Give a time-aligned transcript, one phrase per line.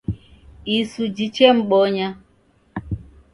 [0.77, 2.07] Isu jichemmbonya